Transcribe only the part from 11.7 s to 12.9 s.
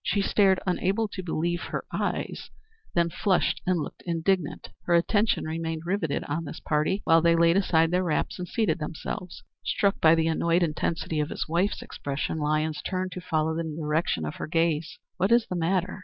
expression, Lyons